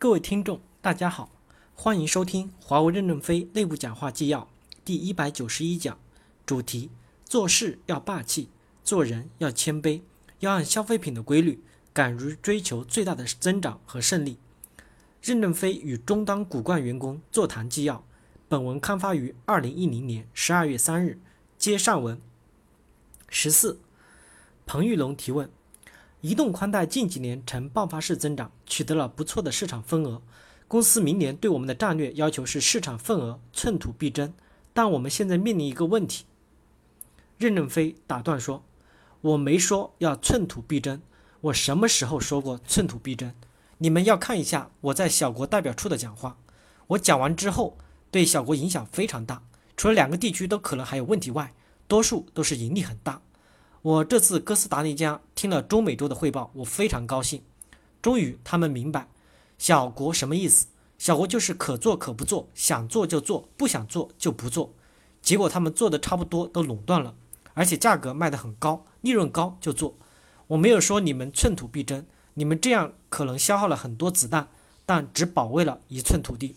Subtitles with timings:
[0.00, 1.28] 各位听众，大家好，
[1.74, 4.48] 欢迎收听华为任正非内部讲话纪要
[4.84, 5.98] 第一百九十一讲，
[6.46, 6.88] 主题：
[7.24, 8.48] 做事要霸气，
[8.84, 10.02] 做人要谦卑，
[10.38, 11.60] 要按消费品的规律，
[11.92, 14.38] 敢于追求最大的增长和胜利。
[15.20, 18.04] 任正非与中当骨干员工座谈纪要，
[18.46, 21.18] 本文刊发于二零一零年十二月三日。
[21.58, 22.20] 接上文。
[23.28, 23.80] 十四，
[24.64, 25.50] 彭玉龙提问。
[26.20, 30.20] 移动宽带近几年呈爆发式增长，取得了不错的市场份额。
[30.66, 34.34] 公司明年对我们的战略要求是市场份额寸土必争，
[34.72, 36.24] 但我们现在面临一个问题。
[37.38, 38.64] 任正非打断说
[39.22, 41.00] ：“我没说要寸土必争，
[41.42, 43.32] 我什么时候说过寸土必争？
[43.78, 46.36] 你们要看一下我在小国代表处的讲话。
[46.88, 47.78] 我讲完之后，
[48.10, 49.42] 对小国影响非常大，
[49.76, 51.54] 除了两个地区都可能还有问题外，
[51.86, 53.22] 多数都是盈利很大。”
[53.80, 57.44] 我这次哥斯达黎加听了中美洲的汇报，我非常高兴。
[58.02, 59.06] 终于他们明白
[59.56, 60.66] 小国什么意思。
[60.98, 64.74] 小国就是可做可不做，想做就做，不想做就不做。
[65.22, 67.14] 结果他们做的差不多都垄断了，
[67.54, 69.94] 而且价格卖得很高，利润高就做。
[70.48, 72.04] 我没有说你们寸土必争，
[72.34, 74.48] 你们这样可能消耗了很多子弹，
[74.84, 76.56] 但只保卫了一寸土地。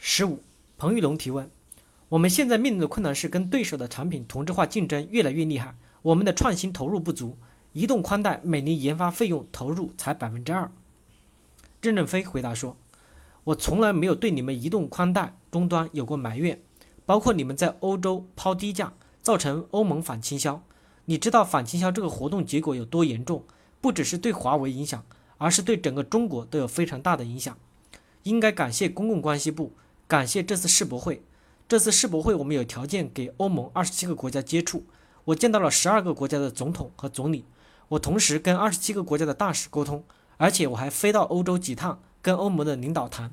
[0.00, 0.42] 十五，
[0.76, 1.48] 彭玉龙提问。
[2.08, 7.36] 我们现在面临的困难是跟对手的产品同质化竞争越来越厉害，我们的创新投入不足，
[7.72, 10.70] 移动宽带每年研发费用投入才百分之二。
[11.82, 12.76] 任正非回答说
[13.42, 16.60] ：“我从来没有对你们移动宽带终端有过埋怨，
[17.04, 20.62] 包括你们在欧洲抛低价，造成欧盟反倾销。
[21.06, 23.42] 你知道反倾销这个活动结果有多严重？
[23.80, 25.04] 不只是对华为影响，
[25.38, 27.58] 而是对整个中国都有非常大的影响。
[28.22, 29.72] 应该感谢公共关系部，
[30.06, 31.20] 感谢这次世博会。”
[31.68, 34.84] 这次世博会，我们有条件给欧盟二十七个国家接触。
[35.24, 37.44] 我见到了十二个国家的总统和总理，
[37.88, 40.04] 我同时跟二十七个国家的大使沟通，
[40.36, 43.32] 而且我还飞到欧洲几趟，跟欧盟的领导谈。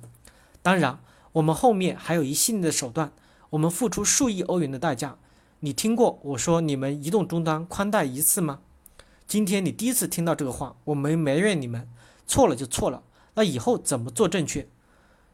[0.64, 1.00] 当然，
[1.34, 3.14] 我们后面还有一系列的手段，
[3.52, 5.19] 我们付出数亿欧元的代价。
[5.59, 8.62] 你听过我说你们移动终端宽带一次吗？
[9.28, 11.88] 今天你第一次听到这个话，我没埋怨你们，
[12.25, 13.03] 错了就错了。
[13.36, 14.68] 那以后怎么做正确？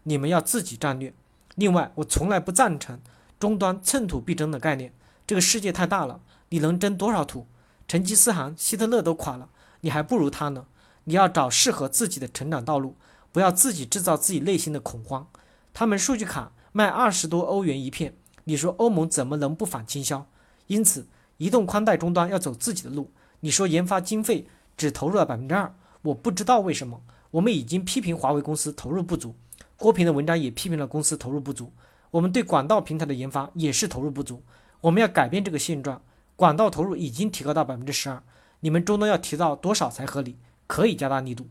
[0.03, 1.13] 你们要自己战略。
[1.59, 3.02] 另外，我从来不赞成
[3.38, 4.94] 终端寸土必争的概念。
[5.28, 7.47] 这个世界太大了，你能争多少土？
[7.86, 9.50] 成吉思汗、希特勒都垮了，
[9.81, 10.68] 你还不如他呢。
[11.03, 12.96] 你要找适合自己的成长道路，
[13.34, 15.28] 不要自己制造自己内心的恐慌。
[15.74, 18.14] 他们数据卡卖二十多欧元一片，
[18.46, 20.26] 你说欧盟怎么能不反倾销？
[20.68, 23.12] 因此，移动宽带终端要走自己的路。
[23.41, 24.47] 你说研发经费
[24.78, 27.02] 只投入了百分之二，我不知道为什么。
[27.31, 29.36] 我们已经批评华为公司投入不足。
[29.79, 31.72] 郭平的文章也批评了公司投入不足，
[32.12, 34.44] 我们对管道平台的研发也是投入不足，
[34.81, 36.01] 我们要改变这个现状。
[36.35, 38.22] 管道投入已经提高到百分之十二，
[38.59, 40.38] 你们终端要提到多少才合理？
[40.67, 41.47] 可以加大力度。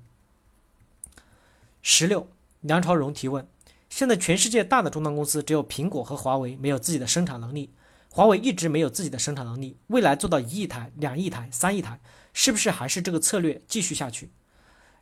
[1.80, 2.28] 十六，
[2.60, 3.48] 梁朝荣提问：
[3.88, 7.72] 现在全世界大的终端公司只有苹果和华为没有自己的生产能力，
[8.10, 11.98] 华为一直没有自己的生产能力，未来做到一亿台、两亿台、三亿台，
[12.34, 14.30] 是不是还是这个策略继续下去？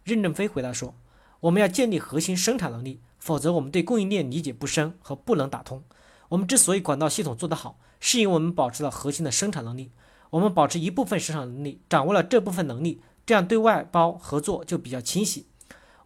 [0.05, 0.95] 任正非回答说：
[1.41, 3.01] 我们要建立核心生产能力。
[3.27, 5.83] 否则，我们对供应链理解不深和不能打通。
[6.29, 9.91] 我们之所以管道系统做得好，是因为我们保持了核心的生产能力。
[10.31, 15.47] 我们保持一部分生产能力，掌握了这部分能力，这样对外包合作就比较清晰。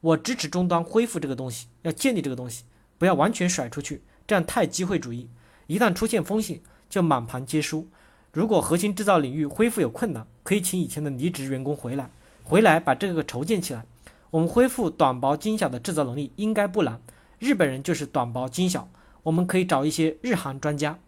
[0.01, 2.65] 我支持终端恢复这个东西，要建立这个东西，
[2.97, 5.29] 不要完全甩出去，这样太机会主义。
[5.67, 7.87] 一旦出现风险，就满盘皆输。
[8.33, 12.11] 如果核心制造领域恢复有困难，可以请以前的离职员工回来，
[12.45, 13.85] 回来把这个筹建起来。
[14.31, 17.01] 我们恢复短薄精小的制造能力应该不难。
[17.39, 18.89] 日本人就是短薄精小，
[19.25, 20.99] 我们可以找一些日韩专家。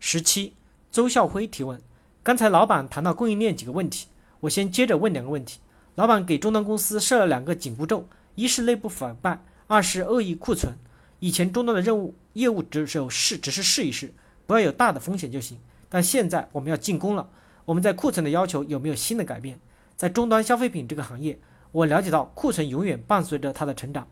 [0.00, 0.54] 十七，
[0.90, 1.80] 周孝辉提问：
[2.22, 4.06] 刚才老板谈到供应链几个问题，
[4.40, 5.60] 我先接着问两个问题。
[5.96, 10.78] 老板给终端公司设了两个紧箍咒：一是内部腐败，二是恶意库存。
[11.18, 14.14] 以前终端的任务业务只有试，只是试一试，
[14.46, 15.58] 不要有大的风险就行。
[15.88, 17.28] 但现在我们要进攻了，
[17.64, 19.58] 我们在库存的要求有没有新的改变？
[19.96, 21.38] 在终端消费品这个行业。
[21.72, 24.06] 我了解到库存永远伴随着它的成长。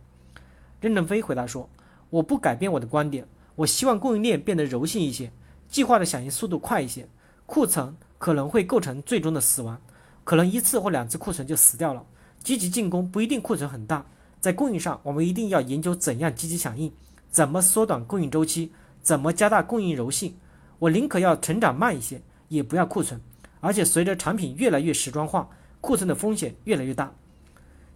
[0.80, 1.68] 任正非回答说
[2.10, 5.32] ：“我不改变我的观点，我希望供应链变得柔性一些，
[5.68, 7.08] 计划的响应速度快一些。
[7.46, 9.80] 库存可能会构成最终的死亡，
[10.24, 12.04] 可能一次或两次库存就死掉了。
[12.42, 14.04] 积极进攻不一定库存很大，
[14.40, 16.92] 在供应上我们一定要研究怎样积极响应，
[17.30, 20.36] 怎么缩短供应周期，怎么加大供应柔性。
[20.78, 23.20] 我宁可要成长慢一些，也不要库存。
[23.60, 25.48] 而且随着产品越来越时装化，
[25.80, 27.14] 库存的风险越来越大。”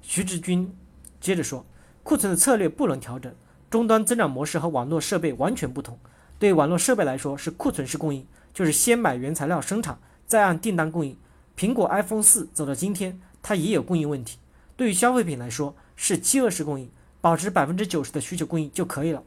[0.02, 0.76] 徐志军
[1.20, 1.64] 接着说
[2.02, 3.32] ：“库存的策略不能调整，
[3.70, 5.98] 终端增长模式和网络设备完全不同。
[6.38, 11.16] 对网络设备来说是库存式供应，就是先买原材料生产，再按订单供应。
[11.56, 14.38] 苹果 iPhone 四走到今天，它也有供应问题。
[14.76, 19.22] 对于消费品来说是饥饿式供应，保持百分之九十的需求供应就可以了。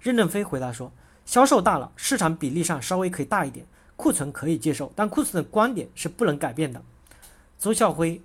[0.00, 0.92] 任正非回答说
[1.24, 3.64] ：“销售大了，市场比例上稍微可以大一点，
[3.96, 6.82] 库存可以接受，但库存的观点是不能改变的。”
[7.58, 8.20] 邹孝辉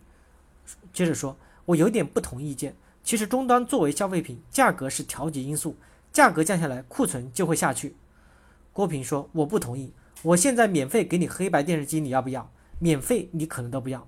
[0.94, 1.36] 接着说
[1.66, 2.76] ：“我有点不同意见。
[3.04, 5.76] 其实终端作为消费品，价格是调节因素，
[6.14, 7.96] 价格降下来，库存就会下去。”
[8.72, 9.92] 郭平说：“我不同意。
[10.22, 12.50] 我现在免费给你黑白电视机，你要不要？
[12.80, 14.08] 免费你可能都不要。”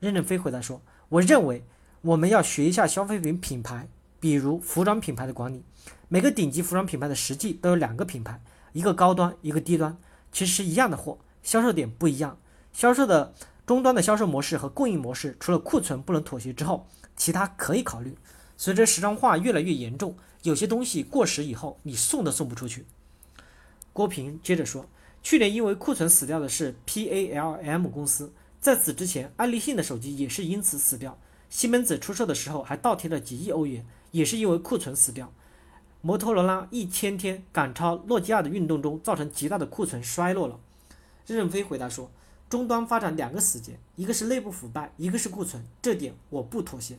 [0.00, 1.64] 任正非回答说：“我认为
[2.02, 3.88] 我们要学一下消费品品牌，
[4.18, 5.62] 比如服装品牌的管理。
[6.08, 9.96] 每个顶级服装品牌的实际都有两个品牌，一个高端，一个低端，
[10.30, 12.36] 其实是一样的货，销售点不一样。
[12.72, 13.32] 销售的
[13.72, 16.86] 终端的销售模式和供应模式，除了库存不能妥协之后，
[17.16, 18.14] 其他可以考虑。
[18.58, 22.84] 随着时装化越来越严重，有些东西过时以后，你送都送不出去。”
[23.94, 24.84] 郭平接着说
[25.22, 31.18] ：“去年因为库存死掉的是 PALM 公司，在此之前，爱立信的手机也是因此死掉。
[31.48, 35.32] 西门子出售的时候还倒贴了几亿欧元，也是因为库存死掉。
[36.02, 40.60] 摩托罗拉一千天赶超诺基亚的运动中，造成极大的库存衰落了。”
[41.26, 42.10] 任正非回答说
[42.52, 46.98] ：“终端发展两个死结，一个是内部腐败，一个是库存，这点我不妥协。”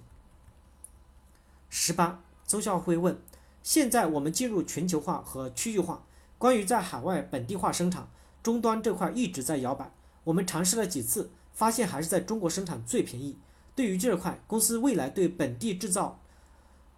[1.70, 3.22] 十八，周孝辉问
[3.62, 6.06] ：“现在我们进入全球化和区域化。”
[6.40, 8.08] 关于在海外本地化生产，
[8.42, 9.92] 终端这块一直在摇摆。
[10.24, 13.38] 我们尝试了几次，发现还是在中国生产最便宜。
[13.76, 16.20] 对于这块，公司未来对本地制造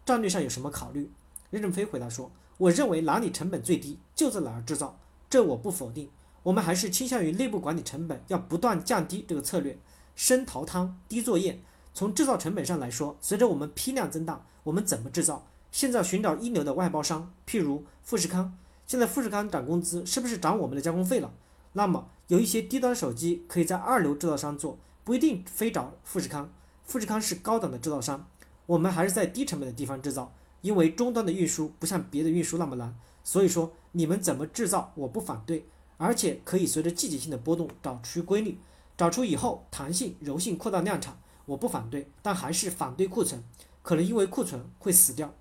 [0.06, 1.12] 战略上有什么考虑？
[1.50, 4.98] 任正非回答说：“我认为哪里成本最低，就在哪儿制造，
[5.30, 6.10] 这我不否定。
[6.45, 9.80] 我们还是倾向于内部管理成本要不断降低这个策略，
[10.15, 11.59] 深淘汤，低作业。
[11.92, 15.47] 从制造成本上来说，随着我们批量增大，我们怎么制造？
[15.71, 18.56] 现在寻找一流的外包商，譬如富士康。”
[18.86, 21.33] 现在富士康涨工资，是不是涨我们的加工费了？
[21.74, 26.53] 那么有一些低端手机可以在二流制造商做，不一定非找富士康。
[26.83, 28.27] 富士康是高档的制造商，
[28.68, 30.31] 我们还是在低成本的地方制造，
[30.62, 32.95] 因为终端的运输不像别的运输那么难。
[33.24, 35.65] 所以说你们怎么制造我不反对，
[35.97, 38.57] 而且可以随着季节性的波动找出规律，
[38.97, 43.44] 找出以后弹性柔性扩大量产，我不反对，但还是反对库存，
[43.81, 45.33] 可能因为库存会死掉。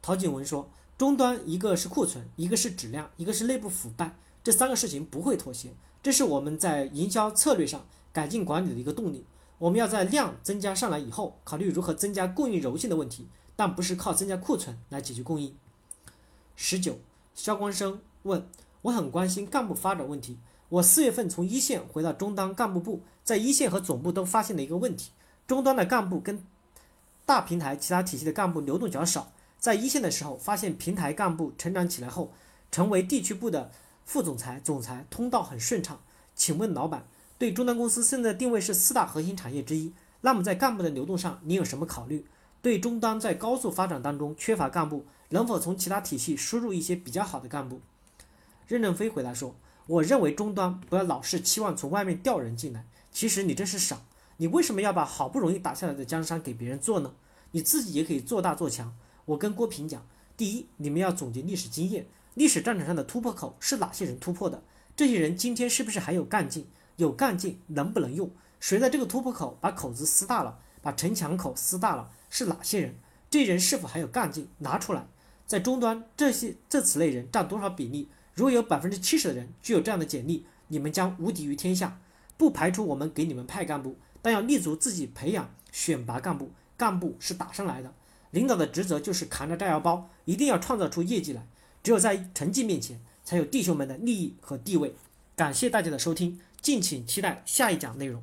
[0.00, 0.70] 陶景文说。
[0.98, 4.14] 终端一个是库存，一个是质量，一个是内部腐败，
[4.44, 5.74] 这三个事情不会妥协。
[6.00, 9.24] 这是我们在营销策略上改进管理的一个动力。
[9.58, 13.26] 我们要在量增加上来以后，考虑如何增加供应柔性的问题，
[13.56, 15.56] 但不是靠增加库存来解决供应。
[16.54, 17.00] 十九，
[17.34, 18.46] 肖光生问，
[18.82, 20.38] 我很关心干部发展问题。
[20.68, 25.10] 我四月份从一线回到中端干部部，在一线和总部都发现了一个问题：
[25.46, 26.44] 中端的干部跟
[27.24, 29.32] 大平台其他体系的干部流动较少。
[29.58, 32.32] 在一线的时候，发现平台干部成长起来后，
[32.72, 33.70] 成为地区部的
[34.04, 36.00] 副总裁、总裁，通道很顺畅。
[36.34, 37.04] 请问老板，
[37.38, 39.92] 对中端公司现在定位是四大核心产业之一，
[40.22, 42.26] 那么在干部的流动上，你有什么考虑？
[42.60, 47.80] 对中端在高速发展当中缺乏干部，能否从其他体系输入一些比较好的干部？
[48.66, 49.54] 任正非回答说
[49.86, 54.00] ：“我认为终端不要老是期望从外面调人进来，其实你这是傻。
[54.38, 57.14] 你为什么要把好不容易打下来的江山给别人做呢？
[57.50, 58.94] 你自己也可以做大做强。”
[59.26, 60.04] 我跟郭平讲，
[60.36, 64.62] 第一，你们要总结历史经验，历史战场上的突破口是哪些人突破的？
[64.96, 66.66] 这些人今天是不是还有干劲？
[66.96, 68.30] 有干劲能不能用？
[68.58, 72.10] 谁在这个突破口把口子撕大了，把城墙口撕大了？
[72.28, 72.96] 是哪些人？
[73.30, 74.48] 这人是否还有干劲？
[74.58, 75.06] 拿出来，
[75.46, 78.08] 在终端这些这此类人占多少比例？
[78.34, 82.00] 如果有百分之七十的人具有这样的简历，你们将无敌于天下。
[82.38, 87.94] 不排除我们给你们派干部，但要立足自己培养选拔干部，干部是打上来的。
[88.32, 91.46] 领导的职责就是扛着炸药包，一定要创造出业绩来。
[91.82, 94.94] 只有在成绩面前，才有弟兄们的利益和地位。
[95.36, 98.22] 感谢大家的收听，敬请期待下一讲内容。